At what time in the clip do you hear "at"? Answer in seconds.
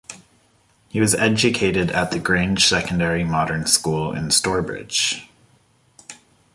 1.91-2.09